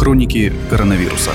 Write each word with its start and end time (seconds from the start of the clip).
Хроники 0.00 0.50
коронавируса. 0.70 1.30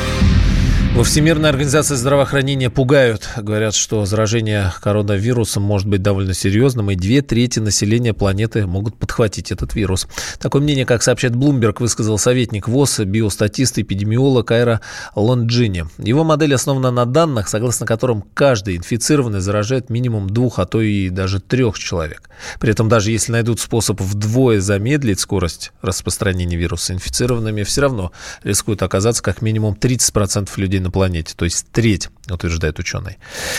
Во 0.95 1.03
Всемирной 1.03 1.49
организации 1.49 1.95
здравоохранения 1.95 2.69
пугают. 2.69 3.27
Говорят, 3.35 3.75
что 3.75 4.05
заражение 4.05 4.71
коронавирусом 4.81 5.61
может 5.61 5.89
быть 5.89 6.01
довольно 6.01 6.33
серьезным, 6.33 6.89
и 6.89 6.95
две 6.95 7.21
трети 7.21 7.59
населения 7.59 8.13
планеты 8.13 8.65
могут 8.65 8.97
подхватить 8.97 9.51
этот 9.51 9.75
вирус. 9.75 10.07
Такое 10.39 10.61
мнение, 10.61 10.85
как 10.85 11.03
сообщает 11.03 11.35
Bloomberg, 11.35 11.75
высказал 11.79 12.17
советник 12.17 12.69
ВОЗ, 12.69 12.99
биостатист, 12.99 13.77
эпидемиолог 13.77 14.49
Айра 14.51 14.79
Лонджини. 15.15 15.83
Его 15.97 16.23
модель 16.23 16.55
основана 16.55 16.91
на 16.91 17.05
данных, 17.05 17.49
согласно 17.49 17.85
которым 17.85 18.23
каждый 18.33 18.77
инфицированный 18.77 19.41
заражает 19.41 19.89
минимум 19.89 20.29
двух, 20.29 20.59
а 20.59 20.65
то 20.65 20.79
и 20.79 21.09
даже 21.09 21.41
трех 21.41 21.77
человек. 21.77 22.29
При 22.61 22.71
этом 22.71 22.87
даже 22.87 23.11
если 23.11 23.33
найдут 23.33 23.59
способ 23.59 23.99
вдвое 23.99 24.61
замедлить 24.61 25.19
скорость 25.19 25.73
распространения 25.81 26.55
вируса, 26.55 26.93
инфицированными 26.93 27.63
все 27.63 27.81
равно 27.81 28.13
рискуют 28.43 28.81
оказаться 28.81 29.21
как 29.21 29.41
минимум 29.41 29.77
30% 29.77 30.49
людей 30.55 30.84
на 30.85 30.91
планете, 30.91 31.33
то 31.35 31.43
есть 31.45 31.67
треть, 31.71 32.09
утверждает 32.29 32.79
ученый. 32.79 33.17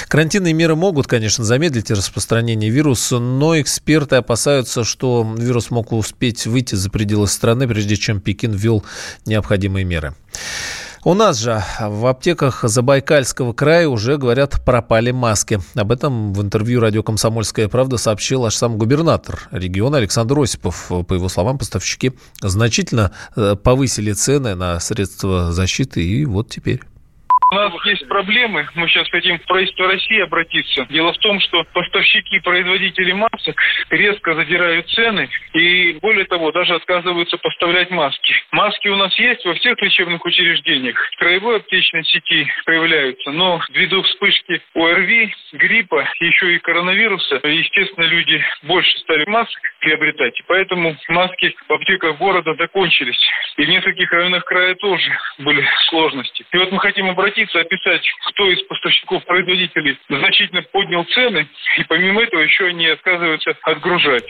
Карантинные 0.09 0.55
меры 0.55 0.77
могут, 0.77 1.07
конечно, 1.07 1.45
замедлить 1.45 1.91
распространение 1.91 2.71
вируса, 2.71 3.19
но 3.19 3.61
эксперты 3.61 4.17
опасаются, 4.17 4.85
что 4.85 5.35
вирус 5.37 5.71
мог 5.71 5.93
успеть 5.93 6.47
выйти 6.47 6.75
за 6.75 6.89
пределы 6.89 7.27
страны, 7.27 7.69
прежде 7.69 7.97
чем 7.97 8.21
Пекин 8.21 8.53
ввел 8.53 8.85
необходимые 9.27 9.85
меры. 9.85 10.15
У 11.07 11.15
нас 11.15 11.39
же 11.39 11.63
в 11.79 12.07
аптеках 12.07 12.65
Забайкальского 12.65 13.53
края 13.53 13.89
уже, 13.89 14.17
говорят, 14.17 14.65
пропали 14.65 15.13
маски. 15.13 15.61
Об 15.77 15.93
этом 15.93 16.33
в 16.33 16.43
интервью 16.43 16.81
радио 16.81 17.05
«Комсомольская 17.05 17.69
правда» 17.69 17.97
сообщил 17.97 18.45
аж 18.45 18.57
сам 18.57 18.77
губернатор 18.77 19.49
региона 19.53 19.99
Александр 19.99 20.41
Осипов. 20.41 20.91
По 21.07 21.15
его 21.15 21.29
словам, 21.29 21.59
поставщики 21.59 22.15
значительно 22.41 23.13
э, 23.37 23.55
повысили 23.55 24.15
цены 24.15 24.57
на 24.57 24.81
средства 24.81 25.53
защиты, 25.53 26.03
и 26.03 26.25
вот 26.25 26.51
теперь 26.51 26.81
Wat 27.47 27.73
проблемы. 28.17 28.67
Мы 28.75 28.89
сейчас 28.89 29.07
хотим 29.11 29.39
в 29.39 29.45
правительство 29.45 29.89
России 29.89 30.21
обратиться. 30.21 30.87
Дело 30.89 31.13
в 31.13 31.19
том, 31.19 31.39
что 31.41 31.65
поставщики 31.75 32.37
и 32.37 32.41
производители 32.41 33.13
масок 33.13 33.61
резко 33.91 34.35
задирают 34.35 34.89
цены 34.89 35.29
и, 35.53 35.99
более 36.01 36.25
того, 36.25 36.51
даже 36.51 36.75
отказываются 36.75 37.37
поставлять 37.37 37.91
маски. 37.91 38.35
Маски 38.53 38.89
у 38.89 38.97
нас 38.97 39.15
есть 39.19 39.45
во 39.45 39.53
всех 39.53 39.83
лечебных 39.83 40.25
учреждениях. 40.25 40.97
В 41.13 41.19
краевой 41.19 41.59
аптечной 41.59 42.05
сети 42.05 42.51
появляются, 42.65 43.33
но 43.33 43.61
ввиду 43.69 44.03
вспышки 44.03 44.63
ОРВИ, 44.75 45.35
гриппа, 45.53 46.09
еще 46.21 46.55
и 46.55 46.59
коронавируса, 46.59 47.41
естественно, 47.45 48.05
люди 48.05 48.43
больше 48.63 48.97
стали 49.01 49.27
масок 49.27 49.61
приобретать. 49.81 50.41
И 50.41 50.45
поэтому 50.47 50.97
маски 51.09 51.55
в 51.69 51.73
аптеках 51.73 52.17
города 52.17 52.55
закончились. 52.55 53.21
И 53.59 53.65
в 53.65 53.69
нескольких 53.69 54.11
районах 54.11 54.45
края 54.47 54.75
тоже 54.77 55.11
были 55.39 55.67
сложности. 55.91 56.47
И 56.51 56.57
вот 56.57 56.73
мы 56.73 56.81
хотим 56.81 57.11
обратиться 57.11 57.61
описать, 57.61 58.06
кто 58.29 58.51
из 58.51 58.63
поставщиков-производителей 58.63 59.99
значительно 60.09 60.63
поднял 60.63 61.05
цены, 61.05 61.49
и 61.79 61.85
помимо 61.85 62.23
этого 62.23 62.41
еще 62.41 62.67
они 62.67 62.87
отказываются 62.87 63.55
отгружать. 63.63 64.27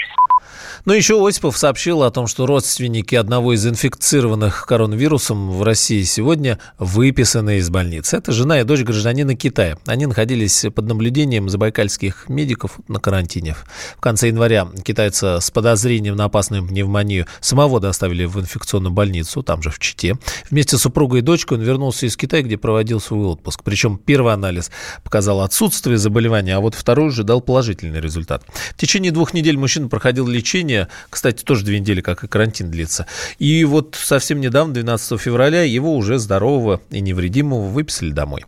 Но 0.85 0.95
еще 0.95 1.27
Осипов 1.27 1.57
сообщил 1.57 2.03
о 2.03 2.11
том, 2.11 2.29
что 2.29 2.47
родственники 2.47 3.17
одного 3.17 3.55
из 3.55 3.67
инфицированных 3.67 4.67
коронавирусом 4.67 5.51
в 5.51 5.63
России 5.65 6.03
сегодня 6.03 6.61
выписаны 6.79 7.59
из 7.59 7.71
больницы. 7.71 8.19
Это 8.19 8.31
жена 8.33 8.61
и 8.61 8.65
дочь 8.65 8.83
гражданина 8.83 9.35
Китая. 9.35 9.79
Они 9.87 10.07
находились 10.07 10.67
под 10.75 10.87
наблюдением 10.87 11.49
забайкальских 11.49 12.29
медиков 12.29 12.79
на 12.87 13.01
карантине. 13.01 13.57
В 13.97 14.01
конце 14.01 14.29
января 14.29 14.69
китайца 14.85 15.41
с 15.41 15.51
подозрением 15.51 16.15
на 16.15 16.25
опасную 16.25 16.67
пневмонию 16.67 17.27
самого 17.41 17.81
доставили 17.81 18.25
в 18.25 18.39
инфекционную 18.39 18.93
больницу, 18.93 19.43
там 19.43 19.63
же 19.63 19.71
в 19.71 19.81
Чите. 19.81 20.17
Вместе 20.51 20.77
с 20.77 20.83
супругой 20.83 21.19
и 21.21 21.23
дочкой 21.23 21.59
он 21.59 21.65
вернулся 21.65 22.07
из 22.07 22.17
Китая, 22.17 22.43
где 22.43 22.57
проводил 22.57 23.01
свой 23.01 23.27
отпуск. 23.27 23.63
Причем 23.67 23.99
первый 23.99 24.33
анализ 24.33 24.71
показал 25.03 25.41
отсутствие 25.41 25.99
заболевания, 25.99 26.55
а 26.55 26.61
вот 26.61 26.77
второй 26.77 27.09
уже 27.09 27.25
дал 27.25 27.41
положительный 27.41 28.01
результат. 28.01 28.45
В 28.71 28.81
течение 28.81 29.11
двух 29.11 29.35
недель 29.35 29.59
мужчина 29.59 29.89
проходил 29.89 30.29
лечение. 30.29 30.87
Кстати, 31.11 31.43
тоже 31.43 31.65
две 31.65 31.81
недели, 31.81 32.01
как 32.01 32.23
и 32.23 32.29
карантин 32.29 32.71
длится. 32.71 33.07
И 33.41 33.65
вот 33.65 33.99
совсем 34.01 34.41
недавно, 34.41 34.73
12 34.73 35.21
февраля, 35.21 35.65
его 35.65 35.97
уже 35.97 36.21
здорового 36.21 36.81
и 36.91 37.01
невредимого 37.01 37.67
выписали 37.67 38.13
домой. 38.13 38.45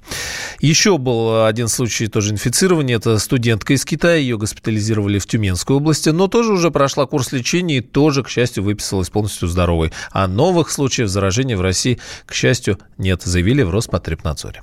Еще 0.60 0.98
был 0.98 1.44
один 1.44 1.66
случай 1.66 2.06
тоже 2.06 2.30
инфицирования. 2.30 2.94
Это 2.94 3.18
студентка 3.18 3.72
из 3.72 3.84
Китая. 3.84 4.18
Ее 4.18 4.38
госпитализировали 4.38 5.18
в 5.18 5.26
Тюменской 5.26 5.74
области, 5.74 6.10
но 6.10 6.28
тоже 6.28 6.52
уже 6.52 6.70
прошла 6.70 7.06
курс 7.06 7.32
лечения 7.32 7.78
и 7.78 7.80
тоже, 7.80 8.22
к 8.22 8.28
счастью, 8.28 8.62
выписалась 8.62 9.10
полностью 9.10 9.48
здоровой. 9.48 9.90
А 10.12 10.28
новых 10.28 10.70
случаев 10.70 11.08
заражения 11.08 11.56
в 11.56 11.60
России, 11.60 11.98
к 12.24 12.34
счастью, 12.34 12.78
нет, 12.98 13.22
заявили 13.24 13.64
в 13.64 13.70
Роспотребнадзоре. 13.70 14.62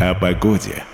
О 0.00 0.14
погоде. 0.14 0.84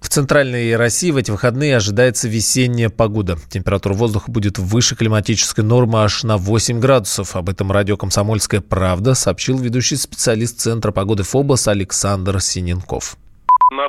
В 0.00 0.08
центральной 0.08 0.74
России 0.74 1.12
в 1.12 1.16
эти 1.16 1.30
выходные 1.30 1.76
ожидается 1.76 2.28
весенняя 2.28 2.88
погода. 2.88 3.38
Температура 3.48 3.94
воздуха 3.94 4.28
будет 4.28 4.58
выше 4.58 4.96
климатической 4.96 5.62
нормы 5.62 6.02
аж 6.02 6.24
на 6.24 6.36
8 6.36 6.80
градусов. 6.80 7.36
Об 7.36 7.48
этом 7.48 7.70
радио 7.70 7.96
«Комсомольская 7.96 8.60
правда» 8.60 9.14
сообщил 9.14 9.56
ведущий 9.58 9.94
специалист 9.94 10.58
Центра 10.58 10.90
погоды 10.90 11.22
ФОБОС 11.22 11.68
Александр 11.68 12.40
Синенков. 12.40 13.16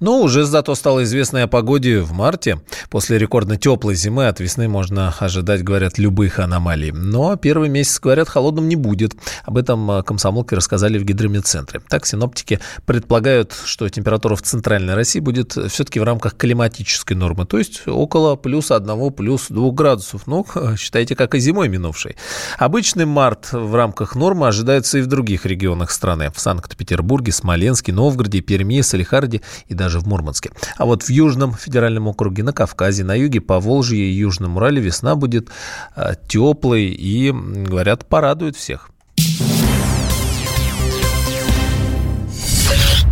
Но 0.00 0.20
уже 0.20 0.44
зато 0.44 0.74
стало 0.74 1.04
известно 1.04 1.42
о 1.42 1.46
погоде 1.46 2.00
в 2.00 2.12
марте. 2.12 2.60
После 2.90 3.18
рекордно 3.18 3.56
теплой 3.56 3.94
зимы 3.94 4.26
от 4.26 4.40
весны 4.40 4.68
можно 4.68 5.14
ожидать, 5.18 5.62
говорят, 5.62 5.98
любых 5.98 6.38
аномалий. 6.38 6.92
Но 6.92 7.36
первый 7.36 7.68
месяц, 7.68 8.00
говорят, 8.00 8.28
холодным 8.28 8.68
не 8.68 8.76
будет. 8.76 9.14
Об 9.44 9.56
этом 9.56 9.90
а, 9.90 10.02
комсомолки 10.02 10.54
рассказали 10.54 10.98
в 10.98 11.04
гидромедцентре. 11.04 11.80
Так, 11.88 12.06
синоптики 12.06 12.60
предполагают, 12.86 13.54
что 13.64 13.88
температура 13.88 14.36
в 14.36 14.42
центральной 14.42 14.94
России 14.94 15.20
будет 15.20 15.52
все-таки 15.52 16.00
в 16.00 16.04
рамках 16.04 16.36
климатической 16.36 17.16
нормы, 17.16 17.46
то 17.46 17.58
есть 17.58 17.86
около 17.86 18.36
плюс 18.36 18.70
1, 18.70 19.12
плюс 19.12 19.46
2 19.48 19.70
градусов. 19.72 20.26
Ну, 20.26 20.46
считайте, 20.76 21.14
как 21.14 21.34
и 21.34 21.38
зимой 21.38 21.68
минувшей. 21.68 22.16
Обычный 22.58 23.06
март 23.06 23.52
в 23.52 23.74
рамках 23.74 24.14
нормы 24.14 24.48
ожидается 24.48 24.98
и 24.98 25.02
в 25.02 25.06
других 25.06 25.46
регионах 25.46 25.90
страны. 25.90 26.30
В 26.34 26.40
Санкт-Петербурге, 26.40 27.32
Смоленске, 27.32 27.92
Новгороде, 27.92 28.40
Перми, 28.40 28.80
Салихарде 28.80 29.40
и 29.68 29.74
даже 29.74 30.00
в 30.00 30.06
Мурманске. 30.06 30.50
А 30.76 30.84
вот 30.84 31.02
в 31.02 31.10
Южном 31.10 31.54
федеральном 31.54 32.08
округе, 32.08 32.42
на 32.42 32.52
Кавказе, 32.52 33.04
на 33.04 33.14
юге, 33.14 33.40
по 33.40 33.60
Волжье 33.60 34.04
и 34.04 34.12
Южном 34.12 34.56
Урале 34.56 34.80
весна 34.80 35.14
будет 35.14 35.48
э, 35.96 36.14
теплой 36.28 36.86
и, 36.86 37.32
говорят, 37.32 38.06
порадует 38.06 38.56
всех. 38.56 38.90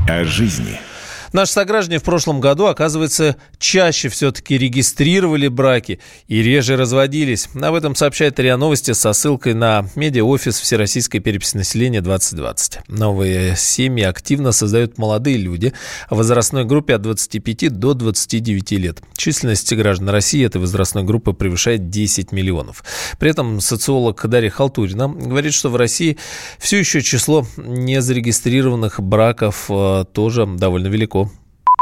О 0.08 0.24
жизни– 0.24 0.80
Наши 1.32 1.52
сограждане 1.52 2.00
в 2.00 2.02
прошлом 2.02 2.40
году, 2.40 2.66
оказывается, 2.66 3.36
чаще 3.58 4.08
все-таки 4.08 4.58
регистрировали 4.58 5.46
браки 5.46 6.00
и 6.26 6.42
реже 6.42 6.76
разводились. 6.76 7.48
Об 7.54 7.74
этом 7.74 7.94
сообщает 7.94 8.40
РИА 8.40 8.56
Новости 8.56 8.92
со 8.92 9.12
ссылкой 9.12 9.54
на 9.54 9.86
медиаофис 9.94 10.58
Всероссийской 10.58 11.20
переписи 11.20 11.56
населения 11.56 12.00
2020. 12.00 12.88
Новые 12.88 13.54
семьи 13.56 14.02
активно 14.02 14.50
создают 14.50 14.98
молодые 14.98 15.36
люди 15.36 15.72
в 16.10 16.16
возрастной 16.16 16.64
группе 16.64 16.96
от 16.96 17.02
25 17.02 17.78
до 17.78 17.94
29 17.94 18.72
лет. 18.72 19.00
Численность 19.16 19.72
граждан 19.72 20.08
России 20.08 20.44
этой 20.44 20.60
возрастной 20.60 21.04
группы 21.04 21.32
превышает 21.32 21.90
10 21.90 22.32
миллионов. 22.32 22.82
При 23.20 23.30
этом 23.30 23.60
социолог 23.60 24.20
Дарья 24.26 24.50
Халтурина 24.50 25.06
говорит, 25.08 25.54
что 25.54 25.68
в 25.68 25.76
России 25.76 26.18
все 26.58 26.78
еще 26.78 27.02
число 27.02 27.46
незарегистрированных 27.56 29.00
браков 29.00 29.66
э, 29.68 30.04
тоже 30.12 30.46
довольно 30.46 30.88
велико 30.88 31.19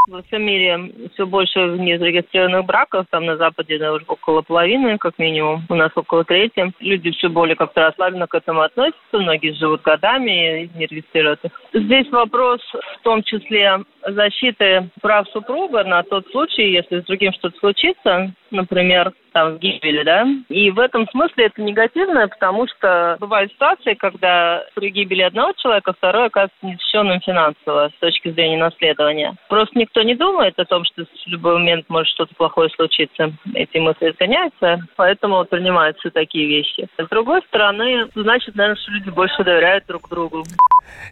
во 0.08 0.22
всем 0.22 0.42
мире 0.42 0.92
все 1.12 1.26
больше 1.26 1.58
незарегистрированных 1.58 2.64
браков. 2.64 3.06
Там 3.10 3.26
на 3.26 3.36
Западе 3.36 3.78
да, 3.78 3.92
уже 3.92 4.04
около 4.06 4.42
половины, 4.42 4.98
как 4.98 5.18
минимум. 5.18 5.64
У 5.68 5.74
нас 5.74 5.90
около 5.94 6.24
трети. 6.24 6.72
Люди 6.80 7.10
все 7.12 7.28
более 7.28 7.56
как-то 7.56 7.82
расслабленно 7.82 8.26
к 8.26 8.34
этому 8.34 8.62
относятся. 8.62 8.98
Многие 9.12 9.52
живут 9.52 9.82
годами 9.82 10.64
и 10.64 10.70
не 10.76 10.86
регистрируют 10.86 11.44
их. 11.44 11.52
Здесь 11.72 12.10
вопрос 12.10 12.60
в 12.98 13.02
том 13.02 13.22
числе 13.22 13.78
защиты 14.06 14.90
прав 15.00 15.28
супруга 15.28 15.84
на 15.84 16.02
тот 16.02 16.26
случай, 16.30 16.70
если 16.70 17.00
с 17.00 17.04
другим 17.04 17.32
что-то 17.32 17.58
случится, 17.58 18.32
например, 18.50 19.12
там, 19.32 19.58
гибели, 19.58 20.02
да. 20.02 20.26
И 20.48 20.70
в 20.70 20.78
этом 20.78 21.08
смысле 21.10 21.46
это 21.46 21.62
негативно, 21.62 22.28
потому 22.28 22.66
что 22.66 23.16
бывают 23.20 23.52
ситуации, 23.52 23.94
когда 23.94 24.64
при 24.74 24.90
гибели 24.90 25.22
одного 25.22 25.52
человека 25.52 25.92
второй 25.92 26.26
оказывается 26.26 26.66
незащищенным 26.66 27.20
финансово 27.20 27.90
с 27.94 28.00
точки 28.00 28.30
зрения 28.30 28.58
наследования. 28.58 29.36
Просто 29.48 29.78
никто 29.78 30.02
не 30.02 30.14
думает 30.14 30.58
о 30.58 30.64
том, 30.64 30.84
что 30.84 31.04
в 31.04 31.26
любой 31.26 31.54
момент 31.54 31.86
может 31.88 32.08
что-то 32.14 32.34
плохое 32.34 32.70
случиться. 32.70 33.32
Эти 33.54 33.78
мысли 33.78 34.06
отгоняются, 34.06 34.78
поэтому 34.96 35.44
принимаются 35.44 36.10
такие 36.10 36.46
вещи. 36.46 36.88
С 36.98 37.08
другой 37.08 37.42
стороны, 37.42 38.08
значит, 38.14 38.54
наверное, 38.54 38.80
что 38.80 38.92
люди 38.92 39.10
больше 39.10 39.44
доверяют 39.44 39.84
друг 39.86 40.08
другу. 40.08 40.44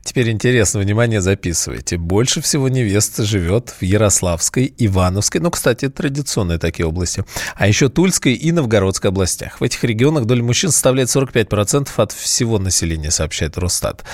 Теперь 0.02 0.30
интересно, 0.30 0.80
внимание, 0.80 1.20
записывайте. 1.20 1.98
Больше 1.98 2.40
всего 2.40 2.68
невест 2.86 3.18
живет 3.22 3.74
в 3.80 3.82
Ярославской, 3.82 4.72
Ивановской, 4.78 5.40
ну, 5.40 5.50
кстати, 5.50 5.88
традиционные 5.88 6.58
такие 6.58 6.86
области, 6.86 7.24
а 7.56 7.66
еще 7.66 7.88
Тульской 7.88 8.34
и 8.34 8.52
Новгородской 8.52 9.10
областях. 9.10 9.60
В 9.60 9.64
этих 9.64 9.82
регионах 9.84 10.24
доля 10.24 10.42
мужчин 10.42 10.70
составляет 10.70 11.08
45% 11.08 11.88
от 11.96 12.12
всего 12.12 12.58
населения, 12.58 13.10
сообщает 13.10 13.58
Росстат. 13.58 14.04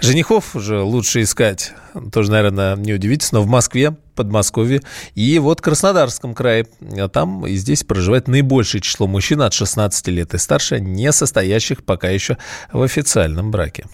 Женихов 0.00 0.56
уже 0.56 0.80
лучше 0.80 1.22
искать, 1.22 1.72
тоже, 2.10 2.30
наверное, 2.30 2.76
не 2.76 2.94
удивительно, 2.94 3.40
но 3.40 3.42
в 3.42 3.48
Москве, 3.48 3.96
Подмосковье 4.14 4.82
и 5.14 5.38
вот 5.38 5.62
Краснодарском 5.62 6.34
крае. 6.34 6.66
А 6.98 7.08
там 7.08 7.46
и 7.46 7.54
здесь 7.54 7.82
проживает 7.82 8.28
наибольшее 8.28 8.82
число 8.82 9.06
мужчин 9.06 9.40
от 9.40 9.54
16 9.54 10.08
лет 10.08 10.34
и 10.34 10.38
старше, 10.38 10.80
не 10.80 11.12
состоящих 11.12 11.82
пока 11.84 12.10
еще 12.10 12.36
в 12.72 12.82
официальном 12.82 13.50
браке. 13.50 13.86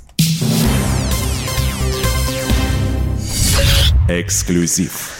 exclusivo. 4.09 5.18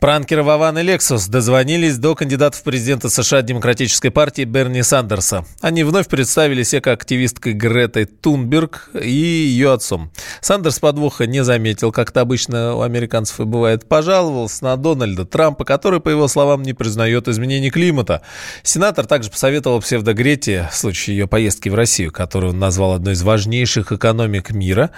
Пранкеры 0.00 0.42
Вован 0.42 0.78
и 0.78 0.82
Лексус 0.82 1.26
дозвонились 1.26 1.98
до 1.98 2.14
кандидата 2.14 2.56
в 2.56 2.62
президенты 2.62 3.10
США 3.10 3.42
Демократической 3.42 4.08
партии 4.08 4.44
Берни 4.44 4.82
Сандерса. 4.82 5.44
Они 5.60 5.84
вновь 5.84 6.08
представили 6.08 6.62
себя 6.62 6.80
как 6.80 7.02
активисткой 7.02 7.52
Гретой 7.52 8.06
Тунберг 8.06 8.88
и 8.94 9.10
ее 9.10 9.74
отцом. 9.74 10.10
Сандерс 10.40 10.78
подвоха 10.78 11.26
не 11.26 11.44
заметил, 11.44 11.92
как 11.92 12.12
это 12.12 12.22
обычно 12.22 12.76
у 12.76 12.80
американцев 12.80 13.40
и 13.40 13.44
бывает. 13.44 13.86
Пожаловался 13.86 14.64
на 14.64 14.76
Дональда 14.78 15.26
Трампа, 15.26 15.66
который, 15.66 16.00
по 16.00 16.08
его 16.08 16.28
словам, 16.28 16.62
не 16.62 16.72
признает 16.72 17.28
изменений 17.28 17.70
климата. 17.70 18.22
Сенатор 18.62 19.04
также 19.04 19.30
посоветовал 19.30 19.82
псевдогрете 19.82 20.70
в 20.72 20.76
случае 20.76 21.18
ее 21.18 21.28
поездки 21.28 21.68
в 21.68 21.74
Россию, 21.74 22.10
которую 22.10 22.54
он 22.54 22.58
назвал 22.58 22.94
одной 22.94 23.12
из 23.12 23.22
важнейших 23.22 23.92
экономик 23.92 24.50
мира, 24.50 24.92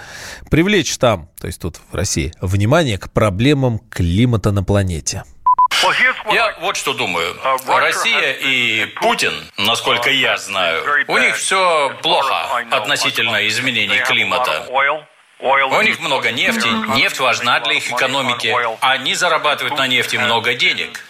привлечь 0.49 0.97
там, 0.97 1.29
то 1.41 1.47
есть 1.47 1.59
тут 1.59 1.81
в 1.91 1.93
России, 1.93 2.31
внимание 2.39 2.97
к 2.97 3.11
проблемам 3.11 3.79
климата 3.89 4.53
на 4.53 4.63
планете 4.63 4.92
планете. 4.93 5.23
Я 6.31 6.55
вот 6.61 6.77
что 6.77 6.93
думаю. 6.93 7.35
Россия 7.67 8.33
и 8.33 8.85
Путин, 9.01 9.33
насколько 9.57 10.09
я 10.09 10.37
знаю, 10.37 11.05
у 11.07 11.17
них 11.17 11.35
все 11.35 11.95
плохо 12.01 12.63
относительно 12.71 13.47
изменений 13.47 13.99
климата. 13.99 14.65
У 15.39 15.81
них 15.81 15.99
много 15.99 16.31
нефти, 16.31 16.67
нефть 16.95 17.19
важна 17.19 17.59
для 17.59 17.73
их 17.73 17.91
экономики. 17.91 18.55
Они 18.81 19.13
зарабатывают 19.15 19.77
на 19.77 19.87
нефти 19.87 20.17
много 20.17 20.53
денег. 20.53 21.03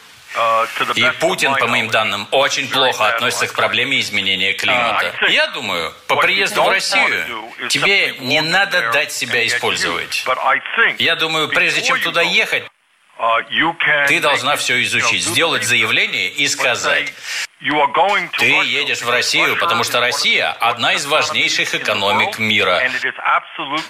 И 0.95 1.11
Путин, 1.19 1.53
по 1.57 1.67
моим 1.67 1.89
данным, 1.89 2.27
очень 2.31 2.67
плохо 2.67 3.09
относится 3.09 3.45
к 3.45 3.53
проблеме 3.53 3.99
изменения 3.99 4.53
климата. 4.53 5.13
Я 5.29 5.47
думаю, 5.47 5.93
по 6.07 6.15
приезду 6.15 6.63
в 6.63 6.69
Россию 6.69 7.51
тебе 7.69 8.15
не 8.19 8.41
надо 8.41 8.91
дать 8.91 9.11
себя 9.11 9.45
использовать. 9.45 10.25
Я 10.97 11.15
думаю, 11.15 11.49
прежде 11.49 11.83
чем 11.83 11.99
туда 11.99 12.23
ехать, 12.23 12.63
ты 14.07 14.19
должна 14.19 14.55
все 14.55 14.83
изучить, 14.83 15.23
сделать 15.23 15.63
заявление 15.63 16.29
и 16.29 16.47
сказать, 16.47 17.13
ты 18.37 18.45
едешь 18.45 19.01
в 19.01 19.09
Россию, 19.09 19.57
потому 19.57 19.83
что 19.83 19.99
Россия– 19.99 20.51
одна 20.59 20.93
из 20.93 21.05
важнейших 21.05 21.75
экономик 21.75 22.39
мира. 22.39 22.81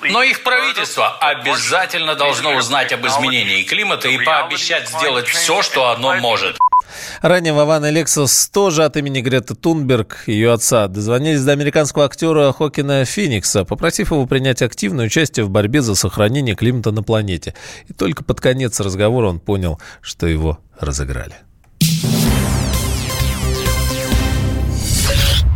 Но 0.03 0.21
их 0.23 0.43
правительство 0.43 1.17
обязательно 1.17 2.15
должно 2.15 2.55
узнать 2.55 2.91
об 2.93 3.05
изменении 3.07 3.63
климата 3.63 4.07
и 4.09 4.23
пообещать 4.23 4.89
сделать 4.89 5.27
все, 5.27 5.61
что 5.61 5.89
оно 5.89 6.15
может. 6.15 6.57
Ранее 7.21 7.53
Вован 7.53 7.85
и 7.85 7.91
Лексус 7.91 8.49
тоже 8.49 8.83
от 8.83 8.97
имени 8.97 9.21
Греты 9.21 9.55
Тунберг, 9.55 10.23
ее 10.27 10.51
отца, 10.51 10.87
дозвонились 10.87 11.43
до 11.43 11.51
американского 11.51 12.05
актера 12.05 12.51
Хокина 12.51 13.05
Феникса, 13.05 13.65
попросив 13.65 14.11
его 14.11 14.25
принять 14.25 14.61
активное 14.61 15.05
участие 15.05 15.45
в 15.45 15.49
борьбе 15.49 15.81
за 15.81 15.95
сохранение 15.95 16.55
климата 16.55 16.91
на 16.91 17.03
планете. 17.03 17.53
И 17.87 17.93
только 17.93 18.23
под 18.23 18.41
конец 18.41 18.79
разговора 18.79 19.29
он 19.29 19.39
понял, 19.39 19.79
что 20.01 20.27
его 20.27 20.59
разыграли. 20.79 21.35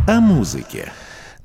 О 0.07 0.19
музыке. 0.22 0.92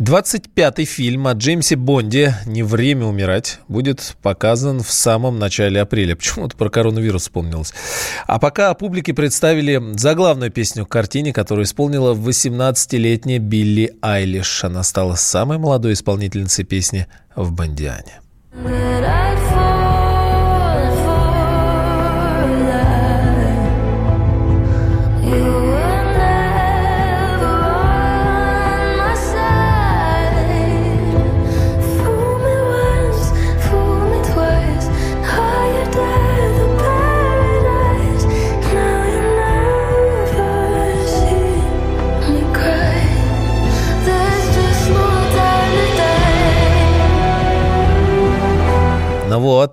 25-й 0.02 0.84
фильм 0.84 1.28
о 1.28 1.32
Джеймсе 1.34 1.76
Бонде 1.76 2.34
«Не 2.44 2.64
время 2.64 3.06
умирать» 3.06 3.60
будет 3.68 4.16
показан 4.20 4.82
в 4.82 4.90
самом 4.90 5.38
начале 5.38 5.80
апреля. 5.80 6.16
Почему-то 6.16 6.56
про 6.56 6.70
коронавирус 6.70 7.22
вспомнилось. 7.22 7.72
А 8.26 8.40
пока 8.40 8.74
публике 8.74 9.14
представили 9.14 9.80
заглавную 9.96 10.50
песню 10.50 10.86
к 10.86 10.88
картине, 10.88 11.32
которую 11.32 11.66
исполнила 11.66 12.14
18-летняя 12.14 13.38
Билли 13.38 13.94
Айлиш. 14.02 14.64
Она 14.64 14.82
стала 14.82 15.14
самой 15.14 15.58
молодой 15.58 15.92
исполнительницей 15.92 16.64
песни 16.64 17.06
в 17.36 17.52
Бондиане. 17.52 18.20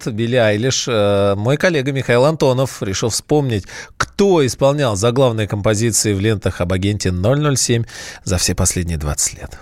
Вот, 0.06 0.14
Билли 0.14 0.36
Айлиш. 0.36 0.86
Э, 0.88 1.36
мой 1.36 1.58
коллега 1.58 1.92
Михаил 1.92 2.26
Антонов 2.26 2.82
решил 2.82 3.10
вспомнить, 3.10 3.66
кто 3.98 4.46
исполнял 4.46 4.96
заглавные 4.96 5.48
композиции 5.48 6.14
в 6.14 6.20
лентах 6.20 6.62
об 6.62 6.72
агенте 6.74 7.12
007 7.12 7.84
за 8.24 8.38
все 8.38 8.56
последние 8.56 8.98
20 8.98 9.34
лет. 9.40 9.60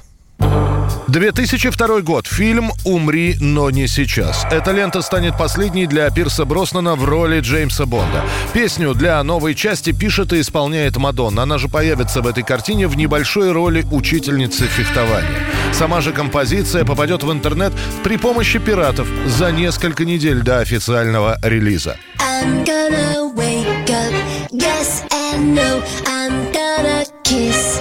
2002 1.07 2.01
год. 2.01 2.27
Фильм 2.27 2.71
«Умри, 2.85 3.37
но 3.39 3.71
не 3.71 3.87
сейчас». 3.87 4.45
Эта 4.51 4.71
лента 4.71 5.01
станет 5.01 5.37
последней 5.37 5.87
для 5.87 6.09
Пирса 6.11 6.45
Броснана 6.45 6.95
в 6.95 7.05
роли 7.05 7.39
Джеймса 7.39 7.85
Бонда. 7.85 8.23
Песню 8.53 8.93
для 8.93 9.23
новой 9.23 9.55
части 9.55 9.91
пишет 9.91 10.33
и 10.33 10.41
исполняет 10.41 10.97
Мадонна. 10.97 11.43
Она 11.43 11.57
же 11.57 11.69
появится 11.69 12.21
в 12.21 12.27
этой 12.27 12.43
картине 12.43 12.87
в 12.87 12.95
небольшой 12.95 13.51
роли 13.51 13.85
учительницы 13.89 14.65
фехтования. 14.65 15.41
Сама 15.73 16.01
же 16.01 16.11
композиция 16.11 16.85
попадет 16.85 17.23
в 17.23 17.31
интернет 17.31 17.73
при 18.03 18.17
помощи 18.17 18.59
пиратов 18.59 19.07
за 19.25 19.51
несколько 19.51 20.05
недель 20.05 20.41
до 20.41 20.59
официального 20.59 21.37
релиза. 21.43 21.97
I'm 22.19 22.63
gonna 22.65 23.33
wake 23.35 23.89
up, 23.89 24.13
yes 24.51 25.03
and 25.11 25.53
no, 25.55 25.83
I'm 26.05 26.51
gonna 26.51 27.05
kiss 27.23 27.79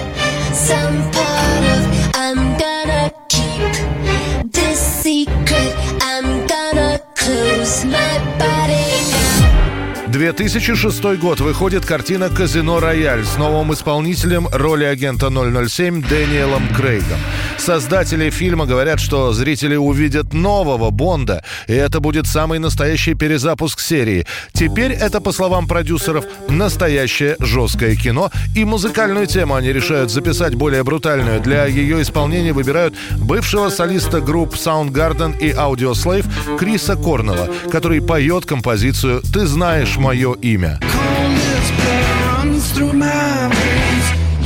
some 0.53 1.11
part 1.11 1.63
of 1.75 1.81
I'm 2.13 2.57
gonna 2.57 3.11
keep 3.29 4.51
this 4.51 4.79
secret. 5.03 5.73
I'm 6.01 6.45
gonna 6.47 6.99
close 7.15 7.85
my 7.85 8.19
body 8.37 9.11
now. 9.11 10.11
2006 10.11 11.19
год 11.19 11.39
выходит 11.41 11.85
картина 11.85 12.29
«Казино 12.29 12.79
Рояль» 12.79 13.23
с 13.23 13.37
новым 13.37 13.73
исполнителем 13.73 14.47
роли 14.51 14.85
агента 14.85 15.29
007 15.29 16.01
Дэниелом 16.01 16.67
Крейгом. 16.75 17.19
Создатели 17.67 18.29
фильма 18.29 18.65
говорят, 18.65 18.97
что 18.97 19.33
зрители 19.33 19.75
увидят 19.75 20.33
нового 20.33 20.89
Бонда, 20.89 21.43
и 21.67 21.73
это 21.73 21.99
будет 21.99 22.25
самый 22.25 22.59
настоящий 22.59 23.13
перезапуск 23.13 23.81
серии. 23.81 24.25
Теперь 24.53 24.93
это, 24.93 25.19
по 25.19 25.33
словам 25.33 25.67
продюсеров, 25.67 26.23
настоящее 26.47 27.35
жесткое 27.39 27.97
кино, 27.97 28.31
и 28.55 28.63
музыкальную 28.63 29.27
тему 29.27 29.55
они 29.55 29.73
решают 29.73 30.11
записать 30.11 30.55
более 30.55 30.85
брутальную. 30.85 31.41
Для 31.41 31.65
ее 31.65 32.01
исполнения 32.01 32.53
выбирают 32.53 32.95
бывшего 33.17 33.67
солиста 33.67 34.21
групп 34.21 34.53
Soundgarden 34.53 35.37
и 35.37 35.51
Audioslave 35.51 36.57
Криса 36.57 36.95
Корнелла, 36.95 37.49
который 37.69 38.01
поет 38.01 38.45
композицию 38.45 39.21
«Ты 39.33 39.45
знаешь 39.45 39.97
мое 39.97 40.35
имя». 40.35 40.79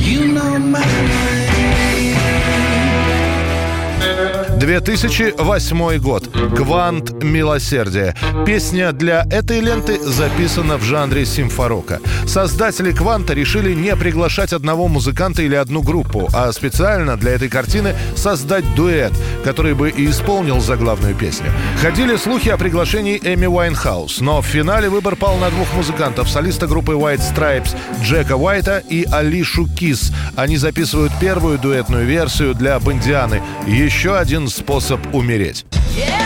You 0.04 0.26
know 0.26 0.58
my 0.58 1.11
2008 4.62 5.98
год. 5.98 6.28
«Квант 6.56 7.20
милосердия». 7.24 8.14
Песня 8.46 8.92
для 8.92 9.26
этой 9.28 9.58
ленты 9.58 9.98
записана 9.98 10.76
в 10.76 10.84
жанре 10.84 11.26
симфорока. 11.26 11.98
Создатели 12.28 12.92
«Кванта» 12.92 13.34
решили 13.34 13.74
не 13.74 13.96
приглашать 13.96 14.52
одного 14.52 14.86
музыканта 14.86 15.42
или 15.42 15.56
одну 15.56 15.82
группу, 15.82 16.28
а 16.32 16.52
специально 16.52 17.16
для 17.16 17.32
этой 17.32 17.48
картины 17.48 17.96
создать 18.14 18.64
дуэт, 18.76 19.12
который 19.42 19.74
бы 19.74 19.90
и 19.90 20.08
исполнил 20.08 20.60
заглавную 20.60 21.16
песню. 21.16 21.50
Ходили 21.80 22.14
слухи 22.14 22.48
о 22.48 22.56
приглашении 22.56 23.20
Эми 23.20 23.46
Уайнхаус, 23.46 24.20
но 24.20 24.40
в 24.40 24.46
финале 24.46 24.88
выбор 24.88 25.16
пал 25.16 25.38
на 25.38 25.50
двух 25.50 25.74
музыкантов, 25.74 26.30
солиста 26.30 26.68
группы 26.68 26.92
White 26.92 27.22
Stripes 27.34 27.74
Джека 28.04 28.36
Уайта 28.36 28.78
и 28.78 29.04
Алишу 29.10 29.66
Кис. 29.66 30.12
Они 30.36 30.56
записывают 30.56 31.12
первую 31.20 31.58
дуэтную 31.58 32.06
версию 32.06 32.54
для 32.54 32.78
Бондианы. 32.78 33.42
Еще 33.66 34.16
один 34.16 34.51
способ 34.52 35.00
умереть. 35.14 35.64
Just 35.96 36.21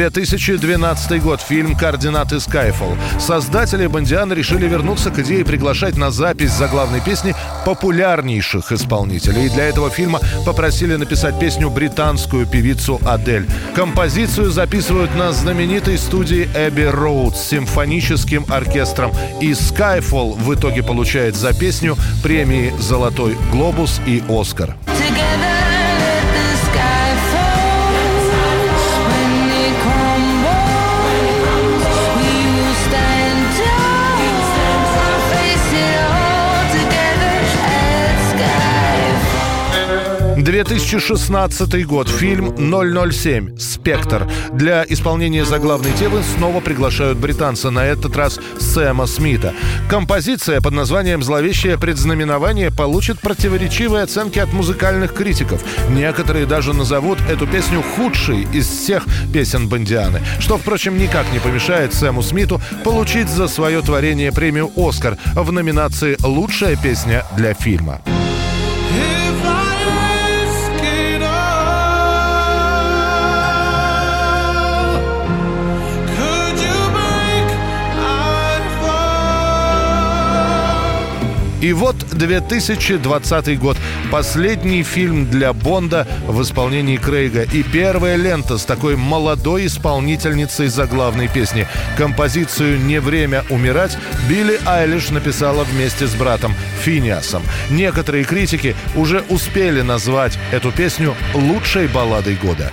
2012 0.00 1.22
год. 1.22 1.42
Фильм 1.42 1.76
«Координаты 1.76 2.36
Skyfall». 2.36 2.96
Создатели 3.18 3.86
Бондиана 3.86 4.32
решили 4.32 4.66
вернуться 4.66 5.10
к 5.10 5.18
идее 5.18 5.44
приглашать 5.44 5.98
на 5.98 6.10
запись 6.10 6.52
заглавной 6.52 7.02
песни 7.02 7.34
популярнейших 7.66 8.72
исполнителей. 8.72 9.46
И 9.46 9.50
для 9.50 9.64
этого 9.64 9.90
фильма 9.90 10.20
попросили 10.46 10.96
написать 10.96 11.38
песню 11.38 11.68
британскую 11.68 12.46
певицу 12.46 12.98
Адель. 13.04 13.46
Композицию 13.74 14.50
записывают 14.50 15.14
на 15.16 15.32
знаменитой 15.32 15.98
студии 15.98 16.48
Эбби 16.54 16.84
Роуд 16.84 17.36
с 17.36 17.48
симфоническим 17.48 18.46
оркестром. 18.48 19.12
И 19.42 19.50
Skyfall 19.50 20.32
в 20.42 20.54
итоге 20.54 20.82
получает 20.82 21.36
за 21.36 21.52
песню 21.52 21.96
премии 22.22 22.72
«Золотой 22.78 23.36
глобус» 23.52 24.00
и 24.06 24.22
«Оскар». 24.30 24.76
Together. 24.86 25.49
2016 40.50 41.86
год. 41.86 42.08
Фильм 42.08 42.56
007. 42.56 43.56
«Спектр». 43.56 44.28
Для 44.52 44.84
исполнения 44.88 45.44
заглавной 45.44 45.92
темы 45.92 46.22
снова 46.36 46.58
приглашают 46.58 47.18
британца, 47.18 47.70
на 47.70 47.86
этот 47.86 48.16
раз 48.16 48.40
Сэма 48.58 49.06
Смита. 49.06 49.54
Композиция 49.88 50.60
под 50.60 50.72
названием 50.72 51.22
«Зловещее 51.22 51.78
предзнаменование» 51.78 52.72
получит 52.72 53.20
противоречивые 53.20 54.02
оценки 54.02 54.40
от 54.40 54.52
музыкальных 54.52 55.14
критиков. 55.14 55.62
Некоторые 55.88 56.46
даже 56.46 56.72
назовут 56.72 57.20
эту 57.30 57.46
песню 57.46 57.80
худшей 57.80 58.48
из 58.52 58.66
всех 58.66 59.04
песен 59.32 59.68
Бондианы. 59.68 60.20
Что, 60.40 60.58
впрочем, 60.58 60.98
никак 60.98 61.32
не 61.32 61.38
помешает 61.38 61.94
Сэму 61.94 62.24
Смиту 62.24 62.60
получить 62.82 63.28
за 63.28 63.46
свое 63.46 63.82
творение 63.82 64.32
премию 64.32 64.68
«Оскар» 64.74 65.16
в 65.32 65.52
номинации 65.52 66.16
«Лучшая 66.24 66.74
песня 66.74 67.24
для 67.36 67.54
фильма». 67.54 68.00
И 81.60 81.72
вот 81.74 81.96
2020 82.12 83.58
год. 83.58 83.76
Последний 84.10 84.82
фильм 84.82 85.28
для 85.30 85.52
Бонда 85.52 86.06
в 86.26 86.40
исполнении 86.42 86.96
Крейга. 86.96 87.42
И 87.42 87.62
первая 87.62 88.16
лента 88.16 88.56
с 88.56 88.64
такой 88.64 88.96
молодой 88.96 89.66
исполнительницей 89.66 90.68
заглавной 90.68 91.28
песни. 91.28 91.66
Композицию 91.98 92.80
«Не 92.80 93.00
время 93.00 93.44
умирать» 93.50 93.98
Билли 94.28 94.58
Айлиш 94.64 95.10
написала 95.10 95.64
вместе 95.64 96.06
с 96.06 96.14
братом 96.14 96.54
Финиасом. 96.82 97.42
Некоторые 97.68 98.24
критики 98.24 98.74
уже 98.96 99.22
успели 99.28 99.82
назвать 99.82 100.38
эту 100.52 100.72
песню 100.72 101.14
лучшей 101.34 101.88
балладой 101.88 102.36
года. 102.36 102.72